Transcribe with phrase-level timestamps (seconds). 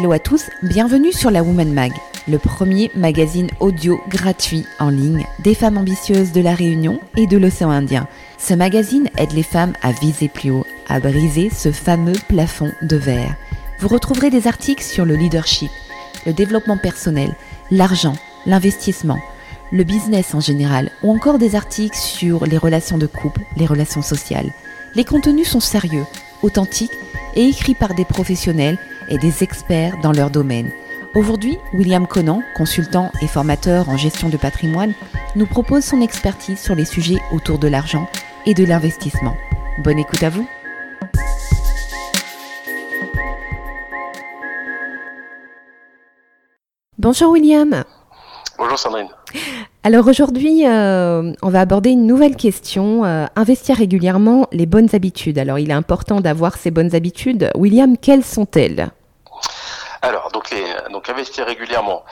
[0.00, 1.92] Hello à tous, bienvenue sur la Woman Mag,
[2.26, 7.36] le premier magazine audio gratuit en ligne des femmes ambitieuses de la Réunion et de
[7.36, 8.08] l'océan Indien.
[8.38, 12.96] Ce magazine aide les femmes à viser plus haut, à briser ce fameux plafond de
[12.96, 13.36] verre.
[13.78, 15.70] Vous retrouverez des articles sur le leadership,
[16.24, 17.36] le développement personnel,
[17.70, 19.18] l'argent, l'investissement,
[19.70, 24.00] le business en général, ou encore des articles sur les relations de couple, les relations
[24.00, 24.50] sociales.
[24.94, 26.06] Les contenus sont sérieux,
[26.42, 26.96] authentiques
[27.36, 28.78] et écrits par des professionnels
[29.10, 30.70] et des experts dans leur domaine.
[31.14, 34.94] Aujourd'hui, William Conan, consultant et formateur en gestion de patrimoine,
[35.34, 38.08] nous propose son expertise sur les sujets autour de l'argent
[38.46, 39.36] et de l'investissement.
[39.82, 40.46] Bonne écoute à vous.
[46.96, 47.82] Bonjour William.
[48.56, 49.08] Bonjour Sandrine.
[49.82, 55.38] Alors aujourd'hui, euh, on va aborder une nouvelle question, euh, investir régulièrement les bonnes habitudes.
[55.38, 57.50] Alors il est important d'avoir ces bonnes habitudes.
[57.56, 58.90] William, quelles sont-elles?
[60.02, 62.04] Alors, donc, les, donc investir régulièrement.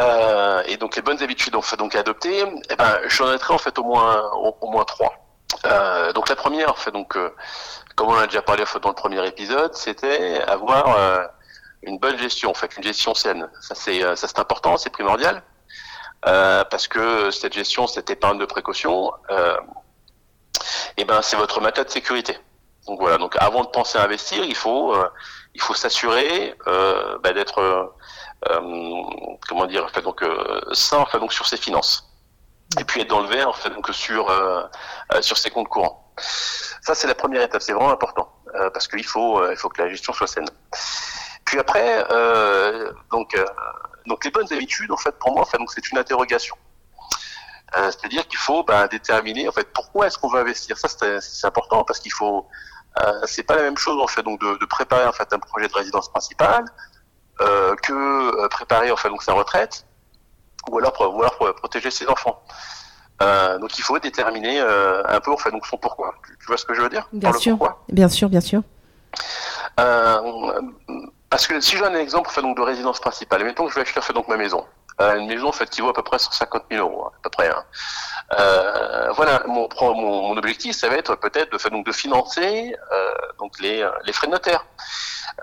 [0.00, 3.58] Euh, et donc les bonnes habitudes on fait donc adopter, eh ben, j'en noterai en
[3.58, 5.12] fait au moins au, moins trois.
[6.14, 7.18] donc la première, en fait, donc
[7.96, 11.28] comme on a déjà parlé en fait, dans le premier épisode, c'était avoir
[11.82, 13.50] une bonne gestion, en fait, une gestion saine.
[13.60, 15.42] Ça c'est ça c'est important, c'est primordial.
[16.26, 19.56] Euh, parce que cette gestion, cette épargne de précaution, euh,
[20.96, 22.36] eh ben, c'est votre matelas de sécurité.
[22.86, 23.18] Donc voilà.
[23.18, 25.08] Donc avant de penser à investir, il faut euh,
[25.58, 28.62] il faut s'assurer euh, bah, d'être euh,
[29.48, 30.24] comment dire, donc
[30.72, 32.04] sain, donc sur ses finances.
[32.78, 34.24] Et puis être dans le vert, donc sur
[35.20, 36.14] sur ses comptes courants.
[36.82, 37.62] Ça c'est la première étape.
[37.62, 38.32] C'est vraiment important
[38.72, 40.48] parce qu'il faut il faut que la gestion soit saine.
[41.44, 42.06] Puis après,
[43.10, 43.34] donc
[44.06, 46.56] donc les bonnes habitudes, en fait, pour moi, donc c'est une interrogation.
[47.76, 50.78] Euh, c'est-à-dire qu'il faut ben, déterminer en fait pourquoi est-ce qu'on veut investir.
[50.78, 50.88] Ça
[51.20, 52.48] c'est important parce qu'il faut.
[52.98, 55.38] Euh, c'est pas la même chose en fait donc de, de, préparer en fait un
[55.38, 56.64] projet de résidence principale
[57.40, 59.86] euh, que euh, préparer en fait donc sa retraite
[60.70, 62.42] ou alors pour, ou pour protéger ses enfants.
[63.22, 66.14] Euh, donc il faut déterminer un peu en fait donc son pourquoi.
[66.40, 67.08] Tu, vois ce que je veux dire?
[67.12, 67.56] Bien sûr.
[67.88, 68.62] Bien sûr, bien sûr.
[71.30, 73.82] Parce que si j'ai un exemple fait, donc, de résidence principale, mettons que je vais
[73.82, 74.64] acheter fait, donc, ma maison.
[75.00, 77.30] Euh, une maison fait, qui vaut à peu près 150 000 euros, hein, à peu
[77.30, 77.48] près.
[77.48, 77.64] Hein.
[78.38, 83.14] Euh, voilà, mon, mon, mon, objectif, ça va être peut-être de, donc, de financer euh,
[83.38, 84.64] donc les, les frais de notaire.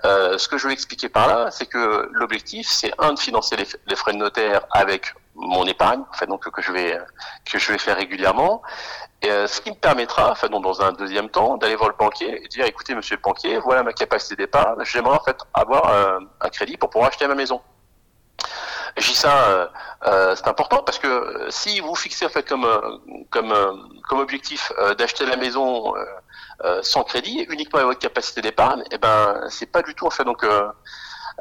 [0.04, 3.56] Euh, ce que je vais expliquer par là, c'est que l'objectif, c'est un de financer
[3.56, 6.98] les, les, frais de notaire avec mon épargne, en fait, donc que je vais
[7.50, 8.62] que je vais faire régulièrement,
[9.22, 11.96] et, euh, ce qui me permettra, enfin, donc, dans un deuxième temps, d'aller voir le
[11.96, 15.88] banquier et dire, écoutez, monsieur le banquier, voilà ma capacité d'épargne, j'aimerais en fait avoir
[15.90, 17.60] euh, un crédit pour pouvoir acheter ma maison.
[19.16, 19.66] Ça, euh,
[20.06, 22.66] euh c'est important parce que si vous fixez en fait comme
[23.30, 23.52] comme
[24.08, 25.94] comme objectif d'acheter la maison
[26.82, 30.10] sans crédit, uniquement avec votre capacité d'épargne, et eh ben c'est pas du tout en
[30.10, 30.44] fait donc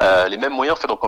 [0.02, 1.00] euh, les mêmes moyens fait donc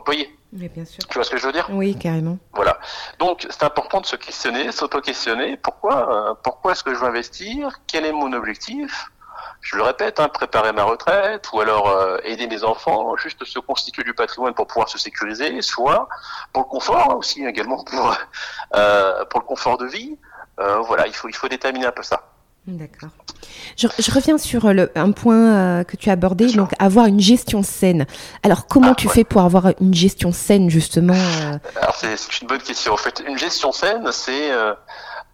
[0.54, 1.00] bien sûr.
[1.10, 1.68] Tu vois ce que je veux dire?
[1.70, 2.38] Oui, carrément.
[2.54, 2.80] Voilà.
[3.20, 5.58] Donc c'est important de se questionner, s'auto-questionner.
[5.58, 7.80] Pourquoi, euh, pourquoi est-ce que je veux investir?
[7.86, 9.12] Quel est mon objectif?
[9.62, 13.60] Je le répète, hein, préparer ma retraite, ou alors euh, aider mes enfants, juste se
[13.60, 16.08] constituer du patrimoine pour pouvoir se sécuriser, soit
[16.54, 18.16] pour le confort hein, aussi également pour
[19.30, 20.18] pour le confort de vie.
[20.58, 22.22] voilà, il faut il faut déterminer un peu ça.
[22.68, 23.10] D'accord.
[23.78, 27.06] Je, je, reviens sur euh, le, un point euh, que tu as abordé, donc avoir
[27.06, 28.06] une gestion saine.
[28.44, 29.14] Alors, comment ah, tu ouais.
[29.14, 31.58] fais pour avoir une gestion saine, justement euh...
[31.82, 32.92] Alors, c'est une bonne question.
[32.92, 34.52] En fait, une gestion saine, c'est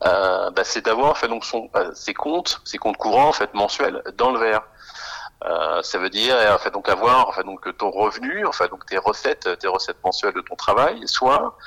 [0.05, 3.53] euh, euh bah, d'avoir en fait, donc son, ses comptes, ses comptes courants en fait
[3.53, 4.63] mensuels dans le vert.
[5.81, 8.97] ça veut dire en fait donc avoir en fait donc ton revenu, enfin donc tes
[8.97, 11.57] recettes, tes recettes mensuelles de ton travail, soit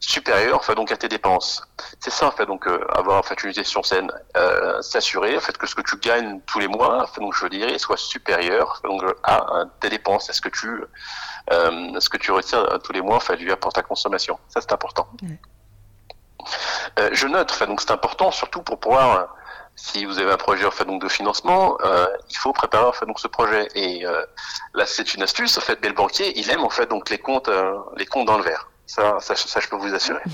[0.00, 1.62] supérieur enfin donc à tes dépenses.
[2.00, 5.40] C'est ça en fait donc euh, avoir en fait une gestion saine, euh, s'assurer en
[5.40, 8.80] fait que ce que tu gagnes tous les mois, enfin, donc je dirais soit supérieur
[8.84, 10.84] donc à tes dépenses, à ce que tu
[11.52, 14.38] euh, ce que tu retires tous les mois enfin pour ta consommation.
[14.48, 15.08] Ça c'est important.
[16.98, 19.28] Euh, je note enfin donc c'est important surtout pour pouvoir
[19.76, 22.92] si vous avez un projet en fait donc de financement, euh, il faut préparer en
[22.92, 23.68] fait donc ce projet.
[23.74, 24.24] Et euh,
[24.74, 25.58] là, c'est une astuce.
[25.58, 28.26] En fait, mais le banquier, il aime en fait donc les comptes, euh, les comptes
[28.26, 28.70] dans le vert.
[28.86, 30.22] Ça, ça, ça, je peux vous assurer.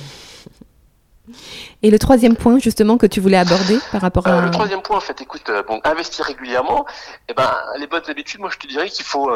[1.83, 4.33] Et le troisième point, justement, que tu voulais aborder par rapport à...
[4.33, 6.85] Euh, le troisième point, en fait, écoute, euh, bon, investir régulièrement,
[7.29, 9.31] eh ben, les bonnes habitudes, moi, je te dirais qu'il faut...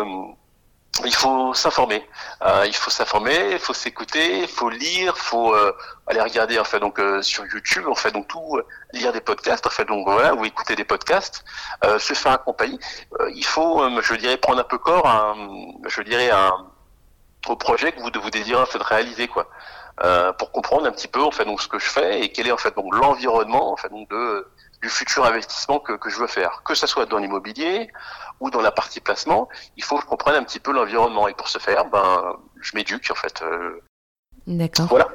[1.04, 2.06] Il faut s'informer.
[2.42, 5.76] Euh, il faut s'informer, il faut s'écouter, il faut lire, il faut euh,
[6.06, 8.60] aller regarder en fait donc euh, sur YouTube, en fait donc tout
[8.92, 11.44] lire des podcasts, en fait donc voilà ou écouter des podcasts,
[11.98, 12.78] se faire accompagner.
[13.34, 15.36] il faut, je dirais, prendre un peu corps,
[15.88, 16.30] je dirais
[17.48, 19.48] au projet que vous, vous désirez en fait réaliser quoi.
[20.38, 22.52] Pour comprendre un petit peu en fait donc ce que je fais et quel est
[22.52, 24.46] en fait donc l'environnement en donc de
[24.84, 26.62] du futur investissement que, que je veux faire.
[26.62, 27.88] Que ce soit dans l'immobilier
[28.40, 29.48] ou dans la partie placement,
[29.78, 31.26] il faut que je comprenne un petit peu l'environnement.
[31.26, 33.40] Et pour ce faire, ben, je m'éduque en fait.
[33.42, 33.82] Euh.
[34.46, 34.88] D'accord.
[34.90, 35.08] Voilà.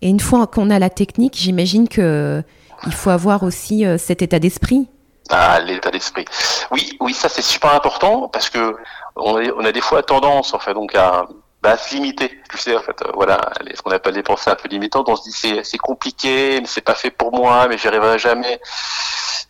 [0.00, 2.42] Et une fois qu'on a la technique, j'imagine que
[2.86, 4.88] il faut avoir aussi euh, cet état d'esprit.
[5.28, 6.24] Ah, l'état d'esprit.
[6.70, 8.76] Oui, oui, ça c'est super important parce que
[9.16, 11.26] on a, on a des fois tendance en fait donc à
[11.62, 12.40] bah, se limiter.
[12.50, 13.38] Tu sais, en fait, euh, voilà,
[13.74, 15.08] ce qu'on appelle des pensées un peu limitantes.
[15.08, 18.18] On se dit c'est c'est compliqué, mais c'est pas fait pour moi, mais j'y arriverai
[18.18, 18.60] jamais.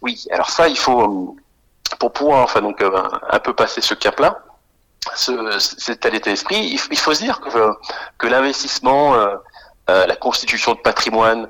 [0.03, 2.91] Oui, alors ça, il faut euh, pour pouvoir enfin donc euh,
[3.31, 4.39] un peu passer ce cap-là,
[5.15, 7.49] ce, cet état d'esprit, il, faut se dire que
[8.19, 9.15] que l'investissement,
[9.89, 11.49] la constitution de patrimoine,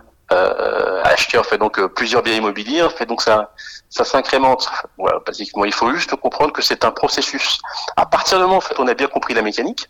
[1.04, 3.52] acheter en fait donc plusieurs biens immobiliers, en fait donc ça
[3.88, 4.70] ça s'incrémente.
[4.98, 7.60] Voilà, basiquement, il faut juste comprendre que c'est un processus.
[7.96, 9.88] À partir du moment en fait on a bien compris la mécanique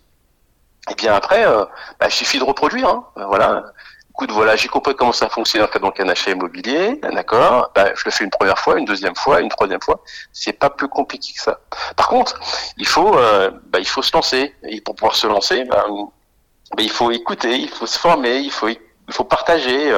[0.88, 1.64] et bien après, euh,
[1.98, 2.88] bah, il suffit de reproduire.
[2.88, 3.04] Hein.
[3.18, 3.64] Euh, voilà.
[4.10, 7.70] Écoute, voilà, j'ai compris comment ça fonctionne en fait donc un achat immobilier, d'accord.
[7.74, 10.02] Bah, je le fais une première fois, une deuxième fois, une troisième fois.
[10.32, 11.60] C'est pas plus compliqué que ça.
[11.96, 12.38] Par contre,
[12.76, 14.54] il faut, euh, bah, il faut se lancer.
[14.64, 15.64] Et pour pouvoir se lancer,
[16.78, 18.78] il faut écouter, il faut se former, il faut, il
[19.10, 19.92] faut partager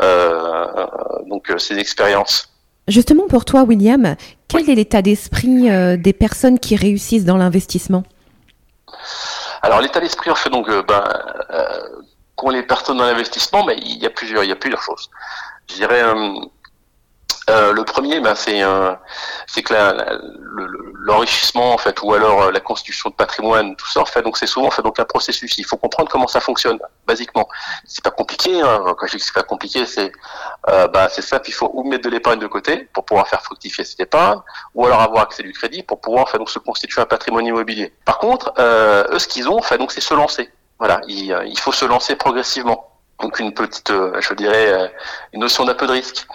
[0.00, 0.86] euh,
[1.26, 2.48] donc ces expériences.
[2.88, 4.16] Justement pour toi, William,
[4.48, 5.68] quel est l'état d'esprit
[5.98, 8.04] des personnes qui réussissent dans l'investissement?
[9.62, 11.04] Alors l'état d'esprit en fait donc euh, ben
[11.50, 12.02] euh,
[12.36, 15.10] qu'ont les personnes dans l'investissement, ben, il y a plusieurs il y a plusieurs choses.
[15.68, 18.62] Je dirais euh, le premier, ben, c'est
[19.46, 19.74] c'est que
[21.00, 24.36] l'enrichissement en fait, ou alors euh, la constitution de patrimoine, tout ça en fait, donc
[24.36, 25.58] c'est souvent en fait donc un processus.
[25.58, 27.48] Il faut comprendre comment ça fonctionne, basiquement.
[27.84, 28.60] C'est pas compliqué.
[28.60, 28.84] Hein.
[28.98, 30.12] Quand je dis que c'est pas compliqué, c'est
[30.66, 31.48] bah, c'est simple.
[31.48, 34.40] Il faut ou mettre de l'épargne de côté pour pouvoir faire fructifier cette épargne,
[34.74, 37.92] ou alors avoir accès du crédit pour pouvoir fait donc se constituer un patrimoine immobilier.
[38.04, 40.50] Par contre, eux, ce qu'ils ont, fait, donc c'est se lancer.
[40.78, 44.88] Voilà, il, il faut se lancer progressivement donc une petite, euh, je dirais, euh,
[45.32, 46.26] une notion d'un peu de risque.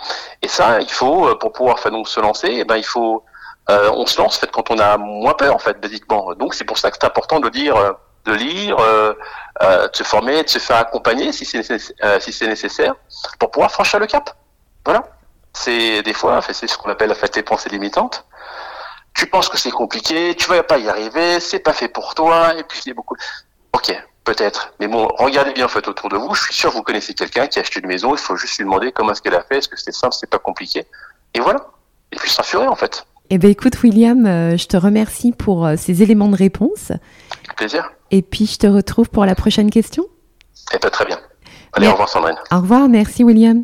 [0.42, 3.24] Et ça, il faut, euh, pour pouvoir enfin, donc, se lancer, eh ben, il faut,
[3.68, 6.34] on se lance en fait, quand on a moins peur, en fait, basiquement.
[6.36, 7.76] Donc c'est pour ça que c'est important de dire,
[8.26, 11.64] de lire, de se former, de se faire accompagner si c'est
[12.20, 12.96] si c'est nécessaire,
[13.40, 14.30] pour pouvoir franchir le cap.
[14.86, 15.04] Voilà.
[15.54, 18.26] C'est des fois, c'est ce qu'on appelle la fait les pensées limitantes.
[19.14, 22.54] Tu penses que c'est compliqué, tu vas pas y arriver, c'est pas fait pour toi,
[22.56, 23.16] et puis a beaucoup.
[23.72, 23.96] Ok,
[24.26, 24.74] Peut-être.
[24.80, 26.34] Mais bon, regardez bien en fait autour de vous.
[26.34, 28.16] Je suis sûr que vous connaissez quelqu'un qui a acheté une maison.
[28.16, 29.60] Il faut juste lui demander comment est-ce qu'elle a fait.
[29.60, 30.88] Est-ce que c'est simple, c'est pas compliqué?
[31.36, 31.68] Et voilà.
[32.12, 33.06] Et puis se rassurer en fait.
[33.30, 36.92] Eh ben écoute William, euh, je te remercie pour euh, ces éléments de réponse.
[36.92, 37.92] Avec plaisir.
[38.12, 40.06] Et puis je te retrouve pour la prochaine question.
[40.74, 41.20] Eh ben très bien.
[41.74, 42.38] Allez, au revoir Sandrine.
[42.52, 43.64] Au revoir, merci William.